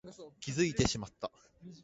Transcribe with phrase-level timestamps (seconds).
[0.39, 1.29] 気づいてしまった